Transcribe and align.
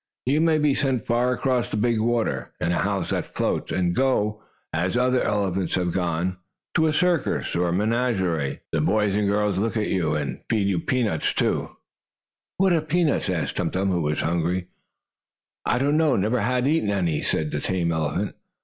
"You 0.25 0.41
may 0.41 0.57
be 0.57 0.73
sent 0.73 1.05
far 1.05 1.31
across 1.31 1.69
the 1.69 1.77
big 1.77 1.99
water, 2.01 2.53
in 2.59 2.71
a 2.71 2.79
house 2.79 3.11
that 3.11 3.35
floats, 3.35 3.71
and 3.71 3.93
go, 3.93 4.41
as 4.73 4.97
other 4.97 5.21
elephants 5.21 5.75
have 5.75 5.93
gone, 5.93 6.37
to 6.73 6.87
a 6.87 6.91
circus, 6.91 7.55
or 7.55 7.71
menagerie, 7.71 8.55
for 8.73 8.79
the 8.79 8.81
boys 8.81 9.15
and 9.15 9.27
girls 9.27 9.57
to 9.57 9.61
look 9.61 9.77
at, 9.77 9.85
and 9.85 10.41
feed 10.49 10.87
peanuts 10.87 11.35
to." 11.35 11.77
"What 12.57 12.73
are 12.73 12.81
peanuts?" 12.81 13.29
asked 13.29 13.57
Tum 13.57 13.69
Tum, 13.69 13.91
who 13.91 14.01
was 14.01 14.21
hungry. 14.21 14.69
"I 15.67 15.77
do 15.77 15.91
not 15.91 15.93
know, 15.97 16.15
never 16.15 16.41
having 16.41 16.73
eaten 16.73 16.89
any," 16.89 17.21
said 17.21 17.51
the 17.51 17.59
tame 17.59 17.91
elephant. 17.91 18.33